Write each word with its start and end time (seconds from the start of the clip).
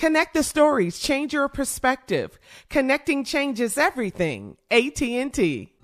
Connect 0.00 0.32
the 0.32 0.42
stories, 0.42 0.98
change 0.98 1.34
your 1.34 1.46
perspective. 1.46 2.38
Connecting 2.70 3.22
changes 3.22 3.76
everything. 3.76 4.56
AT&T. 4.70 5.74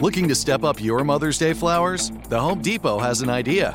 Looking 0.00 0.28
to 0.28 0.34
step 0.34 0.64
up 0.64 0.82
your 0.82 1.04
Mother's 1.04 1.36
Day 1.36 1.52
flowers? 1.52 2.10
The 2.30 2.40
Home 2.40 2.62
Depot 2.62 2.98
has 2.98 3.20
an 3.20 3.28
idea. 3.28 3.74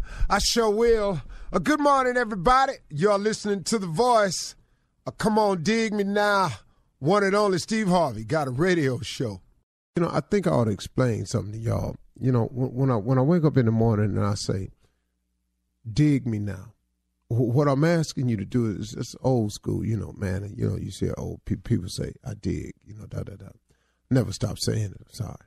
I 0.29 0.39
sure 0.39 0.69
will. 0.69 1.21
Uh, 1.51 1.59
good 1.59 1.79
morning, 1.79 2.17
everybody. 2.17 2.73
You're 2.89 3.17
listening 3.17 3.63
to 3.65 3.79
The 3.79 3.87
Voice. 3.87 4.55
Uh, 5.05 5.11
come 5.11 5.37
on, 5.37 5.63
dig 5.63 5.93
me 5.93 6.03
now. 6.03 6.51
One 6.99 7.23
and 7.23 7.35
only 7.35 7.57
Steve 7.57 7.87
Harvey 7.87 8.23
got 8.23 8.47
a 8.47 8.51
radio 8.51 8.99
show. 8.99 9.41
You 9.95 10.03
know, 10.03 10.09
I 10.11 10.21
think 10.21 10.47
I 10.47 10.51
ought 10.51 10.65
to 10.65 10.71
explain 10.71 11.25
something 11.25 11.53
to 11.53 11.57
y'all. 11.57 11.95
You 12.19 12.31
know, 12.31 12.45
when, 12.51 12.91
I 12.91 12.95
when 12.97 13.17
I 13.17 13.21
wake 13.21 13.43
up 13.43 13.57
in 13.57 13.65
the 13.65 13.71
morning 13.71 14.17
and 14.17 14.25
I 14.25 14.35
say, 14.35 14.69
"Dig 15.91 16.27
me 16.27 16.39
now," 16.39 16.73
what 17.27 17.67
I'm 17.67 17.83
asking 17.83 18.29
you 18.29 18.37
to 18.37 18.45
do 18.45 18.67
is 18.67 18.93
it's 18.93 19.15
old 19.21 19.51
school. 19.51 19.83
You 19.83 19.97
know, 19.97 20.13
man. 20.15 20.53
You 20.55 20.69
know, 20.69 20.77
you 20.77 20.91
see 20.91 21.09
old 21.17 21.43
people, 21.45 21.63
people 21.63 21.89
say, 21.89 22.13
"I 22.23 22.35
dig." 22.35 22.73
You 22.85 22.93
know, 22.93 23.05
da 23.07 23.23
da 23.23 23.35
da. 23.35 23.47
Never 24.09 24.31
stop 24.31 24.59
saying 24.59 24.91
it. 24.91 24.97
I'm 24.99 25.13
sorry. 25.13 25.45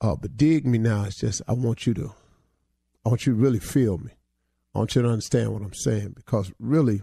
Uh, 0.00 0.16
but 0.16 0.36
dig 0.36 0.66
me 0.66 0.78
now 0.78 1.04
It's 1.04 1.16
just 1.16 1.42
I 1.46 1.52
want 1.52 1.86
you 1.86 1.92
to, 1.94 2.14
I 3.04 3.08
want 3.08 3.26
you 3.26 3.32
to 3.32 3.38
really 3.38 3.58
feel 3.58 3.98
me. 3.98 4.12
I 4.74 4.78
want 4.78 4.94
you 4.94 5.02
to 5.02 5.08
understand 5.08 5.52
what 5.52 5.62
I'm 5.62 5.74
saying 5.74 6.12
because 6.16 6.52
really, 6.58 7.02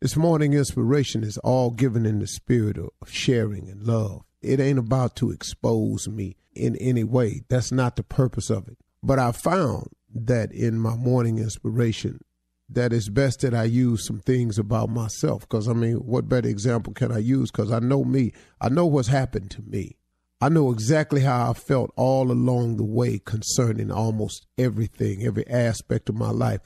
this 0.00 0.16
morning 0.16 0.52
inspiration 0.52 1.24
is 1.24 1.38
all 1.38 1.70
given 1.70 2.06
in 2.06 2.20
the 2.20 2.26
spirit 2.26 2.78
of, 2.78 2.90
sharing 3.06 3.68
and 3.68 3.82
love. 3.82 4.22
It 4.40 4.60
ain't 4.60 4.78
about 4.78 5.16
to 5.16 5.30
expose 5.30 6.08
me 6.08 6.36
in 6.54 6.76
any 6.76 7.04
way. 7.04 7.42
That's 7.48 7.72
not 7.72 7.96
the 7.96 8.02
purpose 8.02 8.50
of 8.50 8.68
it. 8.68 8.78
But 9.02 9.18
I 9.18 9.32
found 9.32 9.88
that 10.14 10.52
in 10.52 10.78
my 10.78 10.96
morning 10.96 11.38
inspiration, 11.38 12.20
that 12.68 12.92
it's 12.92 13.08
best 13.08 13.40
that 13.40 13.54
I 13.54 13.64
use 13.64 14.06
some 14.06 14.20
things 14.20 14.58
about 14.58 14.88
myself. 14.90 15.42
Because, 15.42 15.68
I 15.68 15.72
mean, 15.72 15.96
what 15.96 16.28
better 16.28 16.48
example 16.48 16.92
can 16.92 17.10
I 17.10 17.18
use? 17.18 17.50
Because 17.50 17.72
I 17.72 17.80
know 17.80 18.04
me, 18.04 18.32
I 18.60 18.68
know 18.68 18.86
what's 18.86 19.08
happened 19.08 19.50
to 19.52 19.62
me. 19.62 19.96
I 20.42 20.48
know 20.48 20.70
exactly 20.70 21.20
how 21.20 21.50
I 21.50 21.52
felt 21.52 21.92
all 21.96 22.30
along 22.30 22.76
the 22.76 22.84
way 22.84 23.18
concerning 23.18 23.90
almost 23.90 24.46
everything, 24.56 25.22
every 25.22 25.46
aspect 25.46 26.08
of 26.08 26.14
my 26.14 26.30
life. 26.30 26.60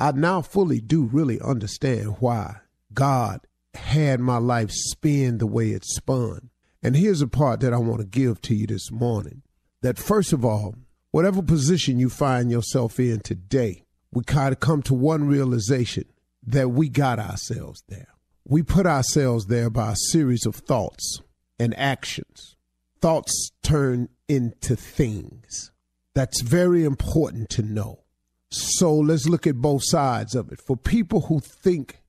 I 0.00 0.10
now 0.12 0.42
fully 0.42 0.80
do 0.80 1.04
really 1.04 1.40
understand 1.40 2.16
why 2.18 2.56
God 2.92 3.40
had 3.74 4.18
my 4.18 4.38
life 4.38 4.70
spin 4.72 5.38
the 5.38 5.46
way 5.46 5.70
it 5.70 5.84
spun. 5.84 6.50
And 6.82 6.96
here's 6.96 7.22
a 7.22 7.28
part 7.28 7.60
that 7.60 7.72
I 7.72 7.78
want 7.78 8.00
to 8.00 8.06
give 8.06 8.40
to 8.42 8.54
you 8.54 8.66
this 8.66 8.90
morning 8.90 9.42
that, 9.82 9.96
first 9.96 10.32
of 10.32 10.44
all, 10.44 10.74
whatever 11.12 11.40
position 11.40 12.00
you 12.00 12.10
find 12.10 12.50
yourself 12.50 12.98
in 12.98 13.20
today, 13.20 13.84
we 14.12 14.24
kind 14.24 14.52
of 14.52 14.58
come 14.58 14.82
to 14.82 14.94
one 14.94 15.28
realization 15.28 16.04
that 16.44 16.70
we 16.70 16.88
got 16.88 17.20
ourselves 17.20 17.84
there. 17.88 18.08
We 18.44 18.62
put 18.62 18.86
ourselves 18.86 19.46
there 19.46 19.70
by 19.70 19.92
a 19.92 19.96
series 20.10 20.46
of 20.46 20.56
thoughts 20.56 21.20
and 21.58 21.78
actions. 21.78 22.56
Thoughts 23.04 23.50
turn 23.62 24.08
into 24.30 24.76
things. 24.76 25.72
That's 26.14 26.40
very 26.40 26.84
important 26.84 27.50
to 27.50 27.62
know. 27.62 28.04
So 28.50 28.94
let's 28.94 29.28
look 29.28 29.46
at 29.46 29.56
both 29.56 29.82
sides 29.84 30.34
of 30.34 30.50
it. 30.50 30.58
For 30.66 30.74
people 30.74 31.20
who 31.20 31.40
think 31.40 32.00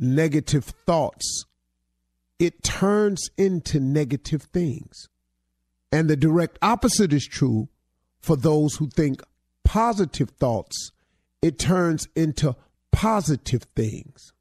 negative 0.00 0.64
thoughts, 0.64 1.44
it 2.40 2.64
turns 2.64 3.30
into 3.38 3.78
negative 3.78 4.42
things. 4.42 5.06
And 5.92 6.10
the 6.10 6.16
direct 6.16 6.58
opposite 6.60 7.12
is 7.12 7.24
true 7.24 7.68
for 8.18 8.34
those 8.34 8.74
who 8.74 8.88
think 8.88 9.22
positive 9.62 10.30
thoughts, 10.30 10.90
it 11.40 11.56
turns 11.56 12.08
into 12.16 12.56
positive 12.90 13.62
things. 13.76 14.32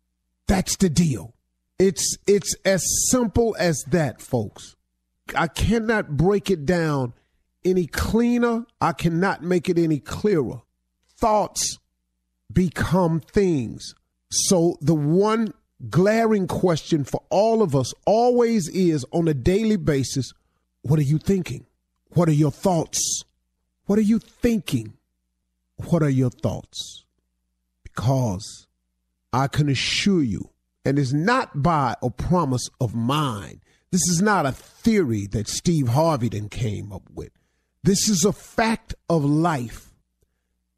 That's 0.48 0.76
the 0.78 0.90
deal. 0.90 1.36
It's 1.78 2.18
it's 2.26 2.56
as 2.66 2.84
simple 3.12 3.56
as 3.60 3.84
that, 3.92 4.20
folks. 4.20 4.76
I 5.36 5.48
cannot 5.48 6.18
break 6.18 6.50
it 6.50 6.66
down 6.66 7.14
any 7.64 7.88
cleaner. 7.88 8.66
I 8.80 8.94
cannot 8.94 9.44
make 9.44 9.70
it 9.70 9.78
any 9.78 10.00
clearer. 10.00 10.62
Thoughts 11.18 11.78
become 12.52 13.20
things. 13.20 13.94
So 14.30 14.78
the 14.82 14.96
one 14.96 15.54
glaring 15.90 16.48
question 16.48 17.04
for 17.04 17.24
all 17.30 17.62
of 17.62 17.76
us 17.76 17.94
always 18.06 18.68
is 18.70 19.06
on 19.12 19.28
a 19.28 19.34
daily 19.34 19.78
basis, 19.78 20.34
what 20.82 21.00
are 21.00 21.04
you 21.04 21.18
thinking? 21.18 21.66
What 22.10 22.28
are 22.30 22.34
your 22.34 22.52
thoughts? 22.52 23.24
What 23.86 24.00
are 24.00 24.04
you 24.04 24.20
thinking? 24.20 24.94
What 25.90 26.04
are 26.04 26.10
your 26.10 26.30
thoughts? 26.30 27.06
Because 27.84 28.68
I 29.34 29.48
can 29.48 29.70
assure 29.70 30.24
you, 30.24 30.50
and 30.86 31.00
it's 31.00 31.14
not 31.14 31.62
by 31.62 31.96
a 32.02 32.10
promise 32.10 32.70
of 32.80 32.96
mine. 32.96 33.62
This 33.92 34.08
is 34.08 34.22
not 34.22 34.46
a 34.46 34.52
theory 34.52 35.28
that 35.32 35.48
Steve 35.48 35.90
Harvey 35.90 36.30
then 36.30 36.48
came 36.48 36.94
up 36.94 37.04
with. 37.14 37.32
This 37.84 38.08
is 38.08 38.24
a 38.24 38.32
fact 38.32 38.96
of 39.10 39.26
life. 39.26 39.92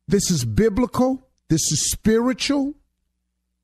This 0.07 0.31
is 0.31 0.45
biblical. 0.45 1.27
This 1.49 1.71
is 1.71 1.91
spiritual. 1.91 2.73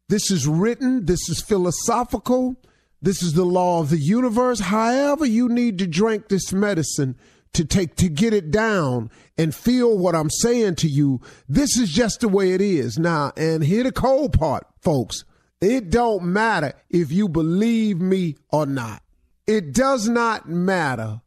This 0.07 0.29
is 0.29 0.47
written. 0.47 1.05
This 1.05 1.29
is 1.29 1.41
philosophical. 1.41 2.57
This 3.01 3.23
is 3.23 3.33
the 3.33 3.45
law 3.45 3.79
of 3.79 3.89
the 3.89 3.97
universe. 3.97 4.59
However, 4.59 5.25
you 5.25 5.49
need 5.49 5.79
to 5.79 5.87
drink 5.87 6.27
this 6.27 6.53
medicine 6.53 7.15
to 7.53 7.65
take 7.65 7.95
to 7.95 8.09
get 8.09 8.33
it 8.33 8.51
down 8.51 9.09
and 9.37 9.55
feel 9.55 9.97
what 9.97 10.15
I'm 10.15 10.29
saying 10.29 10.75
to 10.75 10.87
you. 10.87 11.21
This 11.47 11.77
is 11.77 11.89
just 11.89 12.19
the 12.19 12.27
way 12.27 12.51
it 12.51 12.61
is. 12.61 12.99
Now, 12.99 13.31
and 13.35 13.63
here 13.63 13.83
the 13.83 13.91
cold 13.91 14.33
part, 14.33 14.67
folks. 14.81 15.23
It 15.61 15.89
don't 15.89 16.23
matter 16.25 16.73
if 16.89 17.11
you 17.11 17.27
believe 17.27 17.99
me 17.99 18.35
or 18.51 18.65
not. 18.65 19.01
It 19.49 19.73
does 19.73 20.07
not 20.07 20.47
matter 20.47 21.21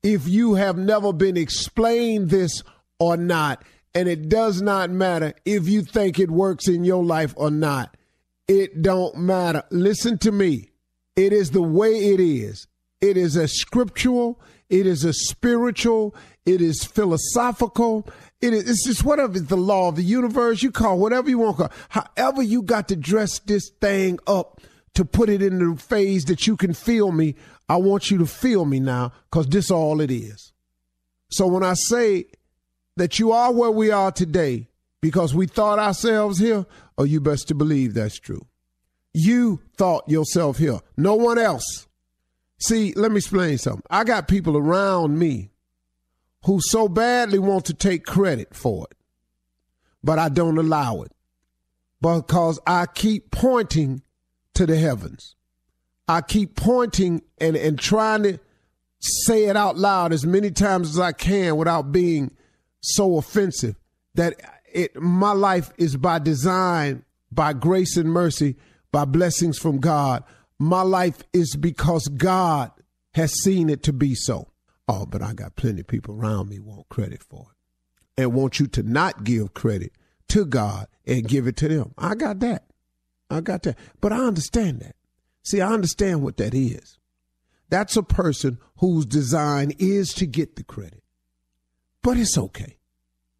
if 0.00 0.28
you 0.28 0.54
have 0.54 0.78
never 0.78 1.12
been 1.12 1.36
explained 1.36 2.30
this 2.30 2.62
or 3.00 3.16
not. 3.16 3.64
And 3.92 4.08
it 4.08 4.28
does 4.28 4.62
not 4.62 4.88
matter 4.88 5.34
if 5.44 5.68
you 5.68 5.82
think 5.82 6.20
it 6.20 6.30
works 6.30 6.68
in 6.68 6.84
your 6.84 7.02
life 7.02 7.34
or 7.36 7.50
not. 7.50 7.96
It 8.46 8.82
don't 8.82 9.16
matter. 9.16 9.64
Listen 9.72 10.16
to 10.18 10.30
me. 10.30 10.70
It 11.16 11.32
is 11.32 11.50
the 11.50 11.60
way 11.60 11.90
it 12.12 12.20
is. 12.20 12.68
It 13.00 13.16
is 13.16 13.34
a 13.34 13.48
scriptural, 13.48 14.40
it 14.70 14.86
is 14.86 15.02
a 15.02 15.12
spiritual, 15.12 16.14
it 16.44 16.60
is 16.60 16.84
philosophical. 16.84 18.08
It 18.40 18.54
is 18.54 18.70
it's 18.70 18.86
just 18.86 19.02
whatever 19.02 19.40
the 19.40 19.56
law 19.56 19.88
of 19.88 19.96
the 19.96 20.04
universe 20.04 20.62
you 20.62 20.70
call 20.70 21.00
whatever 21.00 21.28
you 21.28 21.38
want 21.38 21.56
to 21.56 21.68
call. 21.68 21.78
However 21.88 22.42
you 22.42 22.62
got 22.62 22.86
to 22.88 22.96
dress 22.96 23.40
this 23.40 23.70
thing 23.80 24.20
up 24.28 24.60
to 24.96 25.04
put 25.04 25.28
it 25.28 25.42
in 25.42 25.58
the 25.58 25.76
phase 25.76 26.24
that 26.24 26.46
you 26.46 26.56
can 26.56 26.74
feel 26.74 27.12
me. 27.12 27.36
I 27.68 27.76
want 27.76 28.10
you 28.10 28.18
to 28.18 28.26
feel 28.26 28.64
me 28.64 28.80
now 28.80 29.12
because 29.30 29.46
this 29.46 29.70
all 29.70 30.00
it 30.00 30.10
is. 30.10 30.52
So 31.30 31.46
when 31.46 31.62
I 31.62 31.74
say 31.74 32.26
that 32.96 33.18
you 33.18 33.32
are 33.32 33.52
where 33.52 33.70
we 33.70 33.90
are 33.90 34.10
today 34.10 34.68
because 35.00 35.34
we 35.34 35.46
thought 35.46 35.78
ourselves 35.78 36.38
here, 36.38 36.66
oh, 36.96 37.04
you 37.04 37.20
best 37.20 37.48
to 37.48 37.54
believe 37.54 37.94
that's 37.94 38.18
true. 38.18 38.46
You 39.12 39.60
thought 39.76 40.08
yourself 40.08 40.58
here, 40.58 40.80
no 40.96 41.14
one 41.14 41.38
else. 41.38 41.86
See, 42.58 42.92
let 42.94 43.10
me 43.10 43.18
explain 43.18 43.58
something. 43.58 43.82
I 43.90 44.04
got 44.04 44.28
people 44.28 44.56
around 44.56 45.18
me 45.18 45.50
who 46.44 46.60
so 46.62 46.88
badly 46.88 47.38
want 47.38 47.66
to 47.66 47.74
take 47.74 48.06
credit 48.06 48.54
for 48.54 48.86
it, 48.90 48.96
but 50.02 50.18
I 50.18 50.28
don't 50.28 50.58
allow 50.58 51.02
it 51.02 51.12
because 52.00 52.58
I 52.66 52.86
keep 52.86 53.30
pointing 53.30 54.02
to 54.56 54.66
the 54.66 54.76
heavens. 54.76 55.34
I 56.08 56.20
keep 56.20 56.56
pointing 56.56 57.22
and, 57.38 57.56
and 57.56 57.78
trying 57.78 58.22
to 58.24 58.38
say 59.00 59.44
it 59.44 59.56
out 59.56 59.76
loud 59.76 60.12
as 60.12 60.26
many 60.26 60.50
times 60.50 60.90
as 60.90 60.98
I 60.98 61.12
can 61.12 61.56
without 61.56 61.92
being 61.92 62.30
so 62.80 63.18
offensive 63.18 63.76
that 64.14 64.34
it 64.72 65.00
my 65.00 65.32
life 65.32 65.70
is 65.78 65.96
by 65.96 66.18
design, 66.18 67.04
by 67.30 67.52
grace 67.52 67.96
and 67.96 68.10
mercy 68.10 68.56
by 68.96 69.04
blessings 69.04 69.58
from 69.58 69.78
God. 69.78 70.24
My 70.58 70.80
life 70.80 71.22
is 71.34 71.54
because 71.54 72.08
God 72.08 72.70
has 73.12 73.30
seen 73.42 73.68
it 73.68 73.82
to 73.82 73.92
be 73.92 74.14
so. 74.14 74.48
Oh, 74.88 75.04
but 75.04 75.20
I 75.20 75.34
got 75.34 75.56
plenty 75.56 75.80
of 75.80 75.86
people 75.86 76.14
around 76.14 76.48
me 76.48 76.60
want 76.60 76.88
credit 76.88 77.22
for 77.22 77.48
it 77.50 78.22
and 78.22 78.32
want 78.32 78.58
you 78.58 78.66
to 78.68 78.82
not 78.82 79.22
give 79.22 79.52
credit 79.52 79.92
to 80.28 80.46
God 80.46 80.86
and 81.06 81.28
give 81.28 81.46
it 81.46 81.56
to 81.58 81.68
them. 81.68 81.92
I 81.98 82.14
got 82.14 82.40
that. 82.40 82.64
I 83.30 83.40
got 83.40 83.62
that. 83.64 83.78
But 84.00 84.12
I 84.12 84.18
understand 84.18 84.80
that. 84.80 84.96
See, 85.42 85.60
I 85.60 85.72
understand 85.72 86.22
what 86.22 86.36
that 86.38 86.54
is. 86.54 86.98
That's 87.68 87.96
a 87.96 88.02
person 88.02 88.58
whose 88.78 89.06
design 89.06 89.72
is 89.78 90.12
to 90.14 90.26
get 90.26 90.56
the 90.56 90.62
credit. 90.62 91.02
But 92.02 92.16
it's 92.16 92.38
okay. 92.38 92.78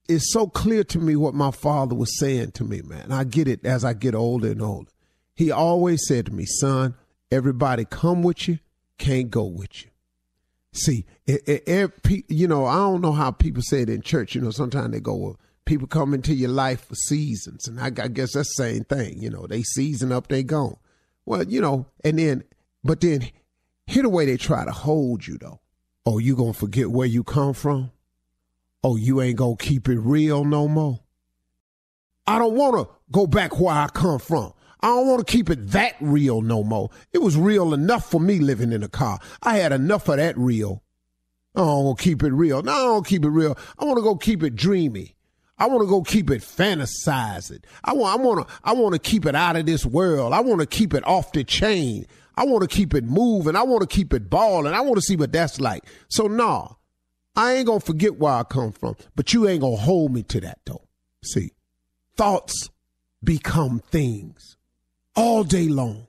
It's 0.08 0.32
so 0.32 0.46
clear 0.46 0.84
to 0.84 0.98
me 0.98 1.16
what 1.16 1.34
my 1.34 1.50
father 1.50 1.94
was 1.94 2.18
saying 2.18 2.52
to 2.52 2.64
me, 2.64 2.80
man. 2.82 3.12
I 3.12 3.24
get 3.24 3.48
it 3.48 3.64
as 3.64 3.84
I 3.84 3.92
get 3.92 4.14
older 4.14 4.50
and 4.50 4.62
older. 4.62 4.90
He 5.34 5.50
always 5.50 6.06
said 6.06 6.26
to 6.26 6.32
me, 6.32 6.46
son, 6.46 6.94
everybody 7.30 7.84
come 7.84 8.22
with 8.22 8.48
you, 8.48 8.58
can't 8.98 9.30
go 9.30 9.44
with 9.44 9.84
you. 9.84 9.90
See, 10.72 11.06
it, 11.26 11.42
it, 11.46 11.68
it, 11.68 12.24
you 12.28 12.46
know, 12.46 12.66
I 12.66 12.76
don't 12.76 13.00
know 13.00 13.12
how 13.12 13.30
people 13.30 13.62
say 13.62 13.82
it 13.82 13.88
in 13.88 14.02
church. 14.02 14.34
You 14.34 14.40
know, 14.40 14.50
sometimes 14.50 14.92
they 14.92 15.00
go, 15.00 15.14
well, 15.14 15.40
people 15.66 15.86
come 15.86 16.14
into 16.14 16.34
your 16.34 16.50
life 16.50 16.86
for 16.86 16.94
seasons. 16.94 17.68
And 17.68 17.78
I, 17.78 17.86
I 17.86 18.08
guess 18.08 18.32
that's 18.32 18.56
the 18.56 18.62
same 18.64 18.84
thing. 18.84 19.20
You 19.20 19.28
know, 19.28 19.46
they 19.46 19.62
season 19.62 20.12
up, 20.12 20.28
they 20.28 20.42
gone. 20.42 20.76
Well, 21.26 21.42
you 21.42 21.60
know, 21.60 21.86
and 22.04 22.18
then, 22.18 22.44
but 22.82 23.00
then 23.00 23.28
here 23.86 24.02
the 24.04 24.08
way 24.08 24.24
they 24.24 24.36
try 24.36 24.64
to 24.64 24.72
hold 24.72 25.26
you 25.26 25.36
though. 25.38 25.60
Oh, 26.06 26.18
you 26.18 26.36
gonna 26.36 26.52
forget 26.52 26.90
where 26.90 27.06
you 27.06 27.24
come 27.24 27.52
from? 27.52 27.90
Oh, 28.82 28.96
you 28.96 29.20
ain't 29.20 29.36
gonna 29.36 29.56
keep 29.56 29.88
it 29.88 29.98
real 29.98 30.44
no 30.44 30.68
more? 30.68 31.00
I 32.26 32.38
don't 32.38 32.54
wanna 32.54 32.86
go 33.10 33.26
back 33.26 33.60
where 33.60 33.74
I 33.74 33.88
come 33.88 34.20
from. 34.20 34.52
I 34.80 34.88
don't 34.88 35.08
want 35.08 35.26
to 35.26 35.32
keep 35.32 35.50
it 35.50 35.68
that 35.70 35.96
real 36.00 36.42
no 36.42 36.62
more. 36.62 36.90
It 37.12 37.18
was 37.18 37.36
real 37.36 37.72
enough 37.72 38.10
for 38.10 38.20
me 38.20 38.38
living 38.38 38.72
in 38.72 38.82
a 38.82 38.88
car. 38.88 39.18
I 39.42 39.56
had 39.56 39.72
enough 39.72 40.08
of 40.08 40.18
that 40.18 40.36
real. 40.36 40.82
I 41.56 41.60
don't 41.60 41.84
want 41.84 41.98
to 41.98 42.04
keep 42.04 42.22
it 42.22 42.32
real. 42.32 42.62
No, 42.62 42.72
I 42.72 42.82
don't 42.82 43.06
keep 43.06 43.24
it 43.24 43.30
real. 43.30 43.58
I 43.78 43.84
want 43.84 43.96
to 43.96 44.02
go 44.02 44.16
keep 44.16 44.42
it 44.42 44.54
dreamy. 44.54 45.15
I 45.58 45.66
want 45.66 45.82
to 45.82 45.86
go 45.86 46.02
keep 46.02 46.30
it 46.30 46.42
fantasizing. 46.42 47.64
I 47.82 47.94
want 47.94 48.20
I 48.20 48.22
want 48.22 48.48
to 48.48 48.54
I 48.62 48.72
want 48.72 48.92
to 48.92 48.98
keep 48.98 49.24
it 49.24 49.34
out 49.34 49.56
of 49.56 49.66
this 49.66 49.86
world. 49.86 50.32
I 50.32 50.40
want 50.40 50.60
to 50.60 50.66
keep 50.66 50.92
it 50.92 51.06
off 51.06 51.32
the 51.32 51.44
chain. 51.44 52.06
I 52.36 52.44
want 52.44 52.62
to 52.62 52.68
keep 52.68 52.92
it 52.94 53.04
moving. 53.04 53.56
I 53.56 53.62
want 53.62 53.80
to 53.80 53.86
keep 53.86 54.12
it 54.12 54.28
balling. 54.28 54.74
I 54.74 54.82
want 54.82 54.96
to 54.96 55.02
see 55.02 55.16
what 55.16 55.32
that's 55.32 55.58
like. 55.60 55.84
So 56.08 56.26
nah, 56.26 56.68
I 57.34 57.54
ain't 57.54 57.66
gonna 57.66 57.80
forget 57.80 58.18
where 58.18 58.34
I 58.34 58.42
come 58.42 58.72
from, 58.72 58.96
but 59.14 59.32
you 59.32 59.48
ain't 59.48 59.62
gonna 59.62 59.76
hold 59.76 60.12
me 60.12 60.22
to 60.24 60.40
that 60.42 60.58
though. 60.66 60.86
See, 61.24 61.52
thoughts 62.16 62.70
become 63.24 63.80
things 63.90 64.56
all 65.14 65.42
day 65.42 65.68
long. 65.68 66.08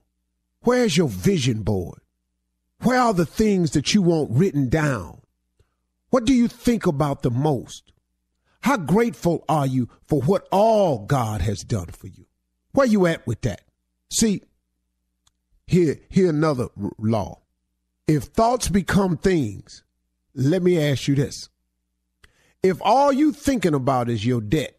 Where's 0.61 0.97
your 0.97 1.07
vision 1.07 1.63
board? 1.63 1.99
Where 2.81 2.99
are 2.99 3.13
the 3.13 3.25
things 3.25 3.71
that 3.71 3.93
you 3.93 4.01
want 4.01 4.31
written 4.31 4.67
down? 4.69 5.21
What 6.09 6.25
do 6.25 6.33
you 6.33 6.47
think 6.47 6.85
about 6.85 7.23
the 7.23 7.31
most? 7.31 7.91
How 8.61 8.77
grateful 8.77 9.43
are 9.47 9.67
you 9.67 9.89
for 10.05 10.21
what 10.21 10.47
all 10.51 11.05
God 11.05 11.41
has 11.41 11.61
done 11.61 11.87
for 11.87 12.07
you? 12.07 12.25
Where 12.73 12.87
you 12.87 13.07
at 13.07 13.25
with 13.25 13.41
that? 13.41 13.61
See, 14.11 14.41
here, 15.65 15.99
here 16.09 16.29
another 16.29 16.67
r- 16.81 16.91
law. 16.97 17.41
If 18.07 18.23
thoughts 18.23 18.69
become 18.69 19.17
things, 19.17 19.83
let 20.33 20.63
me 20.63 20.81
ask 20.81 21.07
you 21.07 21.15
this. 21.15 21.49
If 22.63 22.77
all 22.81 23.11
you 23.11 23.31
thinking 23.31 23.73
about 23.73 24.09
is 24.09 24.25
your 24.25 24.41
debt, 24.41 24.77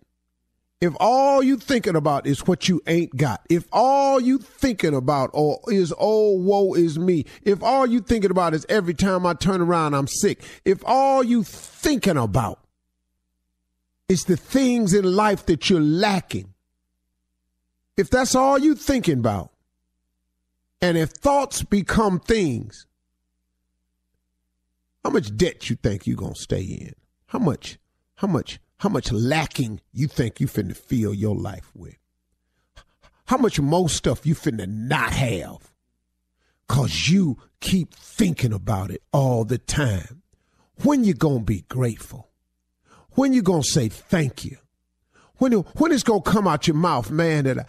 if 0.80 0.94
all 1.00 1.42
you 1.42 1.56
thinking 1.56 1.97
about 1.97 2.26
is 2.26 2.47
what 2.47 2.68
you 2.68 2.80
ain't 2.87 3.16
got, 3.16 3.44
if 3.50 3.66
all 3.73 4.20
you 4.20 4.38
thinking 4.38 4.94
about 4.94 5.30
or 5.32 5.61
is 5.68 5.92
oh 5.99 6.37
woe 6.37 6.75
is 6.75 6.99
me, 6.99 7.25
if 7.42 7.62
all 7.62 7.85
you 7.85 8.00
thinking 8.00 8.30
about 8.30 8.54
is 8.54 8.64
every 8.68 8.94
time 8.94 9.26
I 9.26 9.35
turn 9.35 9.61
around 9.61 9.94
I'm 9.94 10.06
sick, 10.06 10.42
if 10.64 10.82
all 10.87 11.25
you 11.25 11.42
thinking 11.42 12.16
about 12.16 12.61
is 14.08 14.24
the 14.24 14.36
things 14.36 14.94
in 14.94 15.04
life 15.04 15.46
that 15.46 15.68
you're 15.68 15.80
lacking, 15.80 16.54
if 17.96 18.10
that's 18.10 18.34
all 18.34 18.58
you're 18.58 18.74
thinking 18.74 19.18
about, 19.18 19.52
and 20.80 20.96
if 20.96 21.10
thoughts 21.10 21.62
become 21.62 22.20
things, 22.20 22.86
how 25.04 25.10
much 25.10 25.36
debt 25.36 25.68
you 25.68 25.76
think 25.76 26.06
you're 26.06 26.16
gonna 26.16 26.34
stay 26.34 26.62
in? 26.62 26.94
How 27.26 27.38
much? 27.38 27.78
How 28.16 28.28
much? 28.28 28.60
how 28.78 28.88
much 28.88 29.10
lacking 29.12 29.80
you 29.92 30.06
think 30.06 30.40
you 30.40 30.46
finna 30.46 30.76
fill 30.76 31.12
your 31.12 31.34
life 31.34 31.70
with. 31.74 31.96
How 33.26 33.36
much 33.36 33.60
more 33.60 33.88
stuff 33.88 34.24
you 34.24 34.34
finna 34.34 34.66
not 34.66 35.12
have. 35.12 35.72
Cause 36.68 37.08
you 37.08 37.38
keep 37.60 37.94
thinking 37.94 38.52
about 38.52 38.90
it 38.90 39.02
all 39.12 39.44
the 39.44 39.58
time. 39.58 40.22
When 40.82 41.02
you 41.02 41.14
gonna 41.14 41.40
be 41.40 41.64
grateful? 41.68 42.27
When 43.18 43.32
you 43.32 43.42
gonna 43.42 43.64
say 43.64 43.88
thank 43.88 44.44
you? 44.44 44.58
When, 45.38 45.50
when 45.50 45.90
it's 45.90 46.04
gonna 46.04 46.22
come 46.22 46.46
out 46.46 46.68
your 46.68 46.76
mouth, 46.76 47.10
man, 47.10 47.46
that 47.46 47.66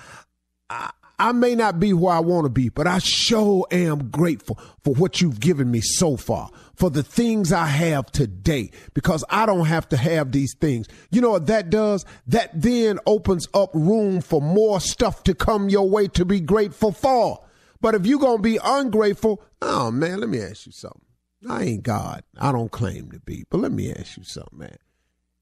I, 0.70 0.92
I 1.18 1.32
may 1.32 1.56
not 1.56 1.80
be 1.80 1.92
where 1.92 2.14
I 2.14 2.20
want 2.20 2.46
to 2.46 2.52
be, 2.52 2.70
but 2.70 2.86
I 2.86 3.00
sure 3.00 3.66
am 3.72 4.12
grateful 4.12 4.60
for 4.84 4.94
what 4.94 5.22
you've 5.22 5.40
given 5.40 5.72
me 5.72 5.82
so 5.82 6.18
far, 6.18 6.52
for 6.76 6.92
the 6.92 7.02
things 7.02 7.52
I 7.52 7.66
have 7.66 8.12
today, 8.12 8.70
because 8.94 9.24
I 9.28 9.48
don't 9.48 9.66
have 9.66 9.90
to 9.90 9.98
have 9.98 10.34
these 10.34 10.54
things. 10.54 10.88
You 11.10 11.20
know 11.20 11.32
what 11.32 11.48
that 11.48 11.72
does? 11.72 12.06
That 12.28 12.52
then 12.54 13.00
opens 13.08 13.48
up 13.56 13.72
room 13.74 14.22
for 14.22 14.44
more 14.44 14.80
stuff 14.80 15.24
to 15.24 15.34
come 15.34 15.68
your 15.68 15.90
way 15.90 16.10
to 16.10 16.26
be 16.26 16.42
grateful 16.42 16.92
for. 16.92 17.44
But 17.82 17.96
if 17.96 18.06
you're 18.06 18.20
going 18.20 18.38
to 18.38 18.44
be 18.44 18.60
ungrateful, 18.64 19.42
oh 19.64 19.90
man, 19.90 20.20
let 20.20 20.30
me 20.30 20.44
ask 20.44 20.68
you 20.68 20.74
something. 20.74 21.02
I 21.50 21.64
ain't 21.64 21.82
God. 21.82 22.22
I 22.38 22.52
don't 22.52 22.70
claim 22.70 23.10
to 23.14 23.20
be, 23.20 23.46
but 23.50 23.62
let 23.62 23.72
me 23.72 23.92
ask 23.92 24.16
you 24.16 24.24
something, 24.24 24.60
man. 24.60 24.78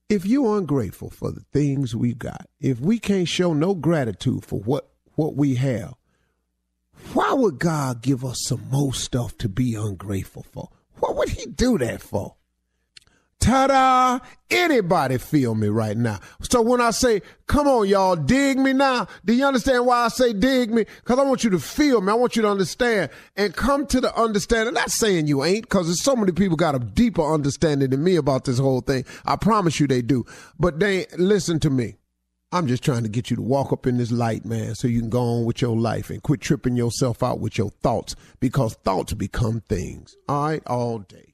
If 0.10 0.26
you're 0.26 0.58
ungrateful 0.58 1.10
for 1.10 1.32
the 1.34 1.44
things 1.52 1.94
we 1.94 2.14
got, 2.14 2.48
if 2.62 2.80
we 2.80 2.98
can't 2.98 3.28
show 3.28 3.54
no 3.54 3.76
gratitude 3.76 4.46
for 4.46 4.58
what 4.62 4.90
what 5.16 5.36
we 5.36 5.56
have, 5.56 5.96
why 7.12 7.34
would 7.34 7.60
God 7.60 8.02
give 8.02 8.24
us 8.24 8.38
some 8.46 8.70
more 8.70 8.94
stuff 8.94 9.38
to 9.40 9.50
be 9.50 9.76
ungrateful 9.76 10.44
for? 10.44 10.70
What 11.00 11.18
would 11.18 11.30
He 11.30 11.48
do 11.48 11.78
that 11.80 12.02
for? 12.02 12.37
Ta-da! 13.40 14.20
Anybody 14.50 15.18
feel 15.18 15.56
me 15.56 15.68
right 15.68 15.96
now? 15.96 16.20
So 16.42 16.62
when 16.62 16.82
I 16.82 16.92
say, 16.92 17.22
come 17.46 17.68
on, 17.68 17.88
y'all, 17.88 18.16
dig 18.16 18.58
me 18.58 18.74
now, 18.74 19.08
do 19.24 19.34
you 19.34 19.46
understand 19.46 19.86
why 19.86 20.06
I 20.06 20.08
say 20.08 20.34
dig 20.34 20.72
me? 20.72 20.86
Because 21.04 21.20
I 21.20 21.24
want 21.24 21.44
you 21.44 21.50
to 21.52 21.60
feel 21.60 22.02
me. 22.02 22.12
I 22.12 22.16
want 22.16 22.36
you 22.36 22.42
to 22.42 22.50
understand 22.50 23.10
and 23.36 23.56
come 23.56 23.86
to 23.88 24.02
the 24.02 24.14
understanding. 24.16 24.74
Not 24.74 24.92
saying 24.92 25.28
you 25.28 25.44
ain't, 25.44 25.64
because 25.64 25.86
there's 25.88 26.04
so 26.04 26.16
many 26.16 26.32
people 26.32 26.58
got 26.58 26.76
a 26.76 26.80
deeper 26.80 27.22
understanding 27.22 27.90
than 27.90 28.04
me 28.04 28.16
about 28.16 28.46
this 28.46 28.58
whole 28.58 28.82
thing. 28.82 29.06
I 29.26 29.36
promise 29.36 29.80
you 29.80 29.88
they 29.88 30.02
do. 30.02 30.26
But 30.60 30.80
they 30.80 31.06
listen 31.18 31.60
to 31.62 31.70
me. 31.70 31.96
I'm 32.52 32.68
just 32.68 32.84
trying 32.84 33.04
to 33.04 33.10
get 33.10 33.30
you 33.30 33.36
to 33.36 33.42
walk 33.42 33.74
up 33.74 33.86
in 33.86 33.98
this 33.98 34.12
light, 34.12 34.46
man, 34.46 34.74
so 34.74 34.88
you 34.88 35.02
can 35.02 35.10
go 35.10 35.22
on 35.22 35.46
with 35.46 35.62
your 35.62 35.76
life 35.76 36.10
and 36.10 36.24
quit 36.24 36.40
tripping 36.40 36.78
yourself 36.78 37.22
out 37.22 37.42
with 37.42 37.58
your 37.58 37.70
thoughts 37.70 38.16
because 38.40 38.74
thoughts 38.76 39.14
become 39.14 39.62
things. 39.68 40.16
All 40.30 40.46
right, 40.46 40.66
all 40.66 41.00
day. 41.00 41.34